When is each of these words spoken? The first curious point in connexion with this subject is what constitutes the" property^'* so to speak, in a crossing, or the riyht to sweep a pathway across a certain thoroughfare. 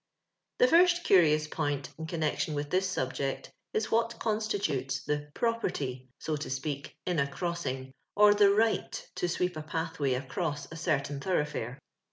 The 0.57 0.67
first 0.67 1.03
curious 1.03 1.45
point 1.47 1.93
in 1.99 2.07
connexion 2.07 2.55
with 2.55 2.71
this 2.71 2.89
subject 2.89 3.51
is 3.71 3.91
what 3.91 4.17
constitutes 4.17 5.03
the" 5.03 5.29
property^'* 5.35 6.07
so 6.17 6.35
to 6.37 6.49
speak, 6.49 6.95
in 7.05 7.19
a 7.19 7.27
crossing, 7.29 7.93
or 8.15 8.33
the 8.33 8.45
riyht 8.45 9.03
to 9.17 9.29
sweep 9.29 9.55
a 9.55 9.61
pathway 9.61 10.15
across 10.15 10.67
a 10.71 10.75
certain 10.75 11.19
thoroughfare. 11.19 11.77